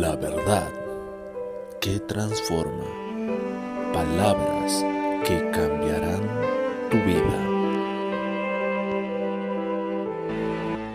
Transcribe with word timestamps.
La 0.00 0.16
verdad 0.16 0.70
que 1.78 2.00
transforma. 2.00 2.86
Palabras 3.92 4.82
que 5.22 5.38
cambiarán 5.50 6.22
tu 6.90 6.96
vida. 6.96 7.38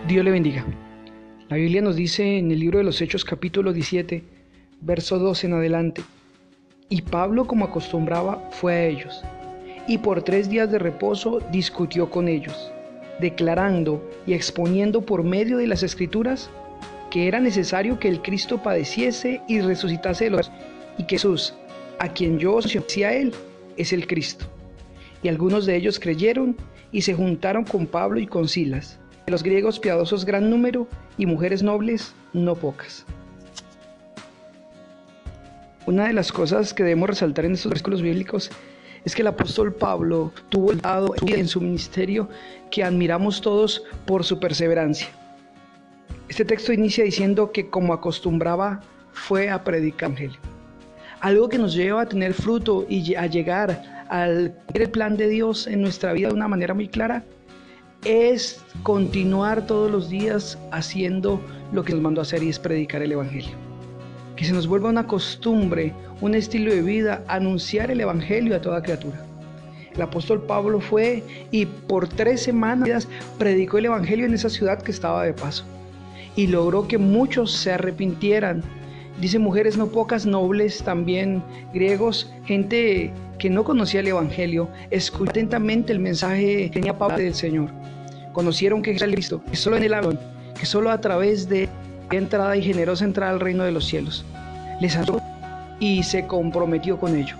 Dios 0.08 0.24
le 0.24 0.32
bendiga. 0.32 0.64
La 1.48 1.58
Biblia 1.58 1.80
nos 1.80 1.94
dice 1.94 2.38
en 2.38 2.50
el 2.50 2.58
libro 2.58 2.78
de 2.78 2.84
los 2.84 3.00
Hechos 3.00 3.24
capítulo 3.24 3.72
17, 3.72 4.24
verso 4.80 5.20
2 5.20 5.44
en 5.44 5.52
adelante, 5.52 6.02
y 6.88 7.02
Pablo 7.02 7.46
como 7.46 7.66
acostumbraba 7.66 8.48
fue 8.50 8.72
a 8.72 8.86
ellos, 8.86 9.22
y 9.86 9.98
por 9.98 10.22
tres 10.22 10.50
días 10.50 10.72
de 10.72 10.80
reposo 10.80 11.38
discutió 11.52 12.10
con 12.10 12.26
ellos, 12.26 12.72
declarando 13.20 14.02
y 14.26 14.32
exponiendo 14.32 15.02
por 15.02 15.22
medio 15.22 15.58
de 15.58 15.68
las 15.68 15.84
escrituras 15.84 16.50
que 17.10 17.28
era 17.28 17.40
necesario 17.40 17.98
que 17.98 18.08
el 18.08 18.22
Cristo 18.22 18.62
padeciese 18.62 19.40
y 19.48 19.60
resucitase 19.60 20.24
de 20.24 20.30
los 20.30 20.50
y 20.98 21.04
que 21.04 21.16
Jesús, 21.16 21.54
a 21.98 22.08
quien 22.08 22.38
yo 22.38 22.60
decía 22.60 23.08
a 23.08 23.14
él, 23.14 23.32
es 23.76 23.92
el 23.92 24.06
Cristo. 24.06 24.46
Y 25.22 25.28
algunos 25.28 25.66
de 25.66 25.76
ellos 25.76 25.98
creyeron 25.98 26.56
y 26.92 27.02
se 27.02 27.14
juntaron 27.14 27.64
con 27.64 27.86
Pablo 27.86 28.20
y 28.20 28.26
con 28.26 28.48
Silas, 28.48 28.98
los 29.26 29.42
griegos 29.42 29.78
piadosos 29.78 30.24
gran 30.24 30.48
número 30.48 30.88
y 31.16 31.26
mujeres 31.26 31.62
nobles 31.62 32.14
no 32.32 32.54
pocas. 32.54 33.04
Una 35.86 36.06
de 36.06 36.12
las 36.12 36.32
cosas 36.32 36.74
que 36.74 36.82
debemos 36.82 37.08
resaltar 37.08 37.44
en 37.44 37.52
estos 37.52 37.70
versículos 37.70 38.02
bíblicos 38.02 38.50
es 39.04 39.14
que 39.14 39.22
el 39.22 39.28
apóstol 39.28 39.72
Pablo 39.72 40.32
tuvo 40.50 40.72
el 40.72 40.78
lado 40.82 41.14
en 41.26 41.48
su 41.48 41.60
ministerio 41.60 42.28
que 42.70 42.84
admiramos 42.84 43.40
todos 43.40 43.84
por 44.04 44.24
su 44.24 44.38
perseverancia. 44.38 45.08
Este 46.28 46.44
texto 46.44 46.74
inicia 46.74 47.04
diciendo 47.04 47.52
que 47.52 47.70
como 47.70 47.94
acostumbraba 47.94 48.80
fue 49.12 49.48
a 49.48 49.64
predicar 49.64 50.10
el 50.10 50.16
evangelio. 50.16 50.40
Algo 51.20 51.48
que 51.48 51.56
nos 51.58 51.74
lleva 51.74 52.02
a 52.02 52.06
tener 52.06 52.34
fruto 52.34 52.84
y 52.86 53.14
a 53.14 53.26
llegar 53.26 54.04
al 54.10 54.54
el 54.74 54.90
plan 54.90 55.16
de 55.16 55.28
Dios 55.28 55.66
en 55.66 55.80
nuestra 55.80 56.12
vida 56.12 56.28
de 56.28 56.34
una 56.34 56.46
manera 56.46 56.74
muy 56.74 56.86
clara 56.86 57.24
es 58.04 58.62
continuar 58.82 59.66
todos 59.66 59.90
los 59.90 60.10
días 60.10 60.58
haciendo 60.70 61.40
lo 61.72 61.82
que 61.82 61.94
nos 61.94 62.02
mandó 62.02 62.20
a 62.20 62.22
hacer 62.22 62.42
y 62.42 62.50
es 62.50 62.58
predicar 62.58 63.02
el 63.02 63.12
evangelio. 63.12 63.56
Que 64.36 64.44
se 64.44 64.52
nos 64.52 64.66
vuelva 64.66 64.90
una 64.90 65.06
costumbre, 65.06 65.94
un 66.20 66.34
estilo 66.34 66.72
de 66.72 66.82
vida, 66.82 67.24
anunciar 67.26 67.90
el 67.90 68.02
evangelio 68.02 68.54
a 68.54 68.60
toda 68.60 68.82
criatura. 68.82 69.24
El 69.94 70.02
apóstol 70.02 70.42
Pablo 70.42 70.78
fue 70.78 71.24
y 71.50 71.64
por 71.64 72.06
tres 72.06 72.42
semanas 72.42 73.08
predicó 73.38 73.78
el 73.78 73.86
evangelio 73.86 74.26
en 74.26 74.34
esa 74.34 74.50
ciudad 74.50 74.80
que 74.82 74.92
estaba 74.92 75.24
de 75.24 75.32
paso 75.32 75.64
y 76.38 76.46
logró 76.46 76.86
que 76.86 76.98
muchos 76.98 77.50
se 77.50 77.72
arrepintieran. 77.72 78.62
Dice 79.20 79.40
mujeres 79.40 79.76
no 79.76 79.88
pocas, 79.88 80.24
nobles 80.24 80.84
también, 80.84 81.42
griegos, 81.74 82.32
gente 82.44 83.12
que 83.40 83.50
no 83.50 83.64
conocía 83.64 83.98
el 83.98 84.06
Evangelio, 84.06 84.68
escuchó 84.92 85.32
atentamente 85.32 85.92
el 85.92 85.98
mensaje 85.98 86.62
que 86.62 86.70
tenía 86.74 86.96
Pablo 86.96 87.16
del 87.16 87.34
Señor. 87.34 87.70
Conocieron 88.32 88.82
que 88.82 88.92
Jesús 88.92 89.08
Cristo, 89.10 89.42
que 89.50 89.56
solo 89.56 89.78
en 89.78 89.82
el 89.82 89.94
avión, 89.94 90.20
que 90.56 90.64
solo 90.64 90.92
a 90.92 91.00
través 91.00 91.48
de 91.48 91.68
entrada 92.12 92.56
y 92.56 92.62
generosa 92.62 93.04
entrada 93.04 93.32
al 93.32 93.40
reino 93.40 93.64
de 93.64 93.72
los 93.72 93.84
cielos. 93.84 94.24
Les 94.80 94.94
ayudó 94.94 95.20
y 95.80 96.04
se 96.04 96.24
comprometió 96.28 97.00
con 97.00 97.16
ello. 97.16 97.34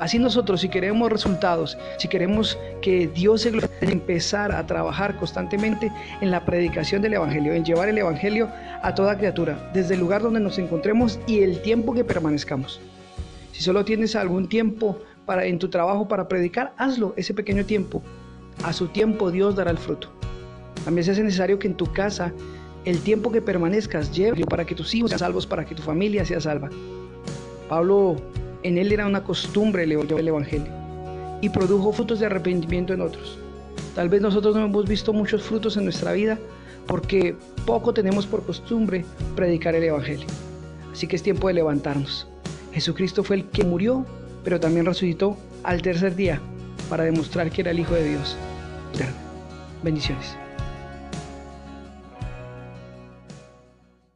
Así 0.00 0.18
nosotros, 0.18 0.62
si 0.62 0.70
queremos 0.70 1.12
resultados, 1.12 1.76
si 1.98 2.08
queremos 2.08 2.58
que 2.80 3.06
Dios 3.06 3.42
se 3.42 3.52
empezar 3.82 4.50
a 4.50 4.66
trabajar 4.66 5.18
constantemente 5.18 5.92
en 6.22 6.30
la 6.30 6.46
predicación 6.46 7.02
del 7.02 7.12
Evangelio, 7.12 7.52
en 7.52 7.66
llevar 7.66 7.90
el 7.90 7.98
Evangelio 7.98 8.48
a 8.82 8.94
toda 8.94 9.18
criatura, 9.18 9.70
desde 9.74 9.94
el 9.94 10.00
lugar 10.00 10.22
donde 10.22 10.40
nos 10.40 10.58
encontremos 10.58 11.20
y 11.26 11.40
el 11.40 11.60
tiempo 11.60 11.92
que 11.92 12.02
permanezcamos. 12.02 12.80
Si 13.52 13.62
solo 13.62 13.84
tienes 13.84 14.16
algún 14.16 14.48
tiempo 14.48 14.98
para, 15.26 15.44
en 15.44 15.58
tu 15.58 15.68
trabajo 15.68 16.08
para 16.08 16.28
predicar, 16.28 16.72
hazlo 16.78 17.12
ese 17.18 17.34
pequeño 17.34 17.66
tiempo. 17.66 18.02
A 18.64 18.72
su 18.72 18.88
tiempo 18.88 19.30
Dios 19.30 19.54
dará 19.54 19.70
el 19.70 19.78
fruto. 19.78 20.08
También 20.82 21.04
se 21.04 21.10
hace 21.10 21.22
necesario 21.22 21.58
que 21.58 21.66
en 21.68 21.74
tu 21.74 21.92
casa 21.92 22.32
el 22.86 23.00
tiempo 23.00 23.30
que 23.30 23.42
permanezcas 23.42 24.16
lleve 24.16 24.46
para 24.46 24.64
que 24.64 24.74
tus 24.74 24.94
hijos 24.94 25.10
sean 25.10 25.18
salvos, 25.18 25.46
para 25.46 25.66
que 25.66 25.74
tu 25.74 25.82
familia 25.82 26.24
sea 26.24 26.40
salva. 26.40 26.70
Pablo 27.68 28.16
en 28.62 28.78
él 28.78 28.92
era 28.92 29.06
una 29.06 29.24
costumbre 29.24 29.84
el 29.84 29.92
Evangelio 29.92 30.72
y 31.40 31.48
produjo 31.48 31.92
frutos 31.92 32.20
de 32.20 32.26
arrepentimiento 32.26 32.92
en 32.92 33.00
otros. 33.00 33.38
Tal 33.94 34.08
vez 34.08 34.20
nosotros 34.20 34.54
no 34.54 34.64
hemos 34.64 34.86
visto 34.86 35.12
muchos 35.12 35.42
frutos 35.42 35.76
en 35.76 35.84
nuestra 35.84 36.12
vida 36.12 36.38
porque 36.86 37.36
poco 37.66 37.94
tenemos 37.94 38.26
por 38.26 38.44
costumbre 38.44 39.04
predicar 39.36 39.74
el 39.74 39.84
Evangelio. 39.84 40.26
Así 40.92 41.06
que 41.06 41.16
es 41.16 41.22
tiempo 41.22 41.48
de 41.48 41.54
levantarnos. 41.54 42.26
Jesucristo 42.72 43.24
fue 43.24 43.36
el 43.36 43.44
que 43.46 43.64
murió, 43.64 44.04
pero 44.44 44.60
también 44.60 44.86
resucitó 44.86 45.36
al 45.62 45.82
tercer 45.82 46.14
día 46.14 46.40
para 46.88 47.04
demostrar 47.04 47.50
que 47.50 47.62
era 47.62 47.70
el 47.70 47.78
Hijo 47.78 47.94
de 47.94 48.10
Dios. 48.10 48.36
Bendiciones. 49.82 50.36